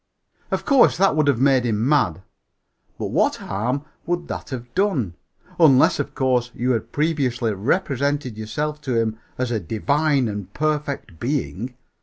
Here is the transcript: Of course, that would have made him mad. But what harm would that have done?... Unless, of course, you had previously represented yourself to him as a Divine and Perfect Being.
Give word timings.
Of 0.49 0.65
course, 0.65 0.97
that 0.97 1.15
would 1.15 1.27
have 1.27 1.39
made 1.39 1.63
him 1.63 1.87
mad. 1.87 2.23
But 2.97 3.09
what 3.11 3.35
harm 3.35 3.85
would 4.07 4.27
that 4.29 4.49
have 4.49 4.73
done?... 4.73 5.13
Unless, 5.59 5.99
of 5.99 6.15
course, 6.15 6.49
you 6.55 6.71
had 6.71 6.91
previously 6.91 7.53
represented 7.53 8.35
yourself 8.35 8.81
to 8.81 8.99
him 8.99 9.19
as 9.37 9.51
a 9.51 9.59
Divine 9.59 10.27
and 10.27 10.51
Perfect 10.55 11.19
Being. 11.19 11.75